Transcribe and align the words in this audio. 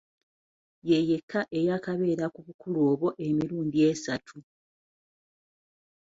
Ye 0.89 0.97
yekka 1.09 1.39
eyaakabeera 1.57 2.25
ku 2.33 2.39
bukulu 2.45 2.79
obwo 2.91 3.07
emirundi 3.27 3.77
esatu. 3.91 4.37